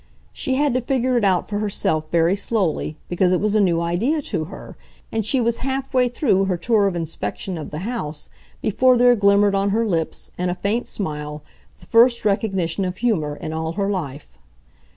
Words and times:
She 0.33 0.55
had 0.55 0.73
to 0.73 0.81
figure 0.81 1.15
it 1.15 1.23
out 1.23 1.47
for 1.47 1.59
herself 1.59 2.09
very 2.09 2.35
slowly, 2.35 2.97
because 3.07 3.31
it 3.31 3.39
was 3.39 3.53
a 3.53 3.61
new 3.61 3.81
idea 3.81 4.19
to 4.23 4.45
her, 4.45 4.75
and 5.11 5.23
she 5.23 5.39
was 5.39 5.57
half 5.57 5.93
way 5.93 6.07
through 6.09 6.45
her 6.45 6.57
tour 6.57 6.87
of 6.87 6.95
inspection 6.95 7.55
of 7.55 7.69
the 7.69 7.77
house 7.85 8.27
before 8.63 8.97
there 8.97 9.15
glimmered 9.15 9.53
on 9.53 9.69
her 9.69 9.85
lips, 9.85 10.31
in 10.39 10.49
a 10.49 10.55
faint 10.55 10.87
smile, 10.87 11.43
the 11.77 11.85
first 11.85 12.25
recognition 12.25 12.83
of 12.83 12.97
humor 12.97 13.35
in 13.35 13.53
all 13.53 13.73
her 13.73 13.91
life. 13.91 14.33